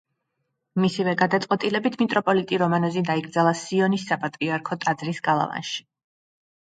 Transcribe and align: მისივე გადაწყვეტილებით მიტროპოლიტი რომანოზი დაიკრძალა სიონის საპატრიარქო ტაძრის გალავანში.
მისივე 0.83 1.11
გადაწყვეტილებით 1.19 1.99
მიტროპოლიტი 2.01 2.59
რომანოზი 2.63 3.05
დაიკრძალა 3.11 3.53
სიონის 3.63 4.09
საპატრიარქო 4.13 4.79
ტაძრის 4.87 5.23
გალავანში. 5.29 5.77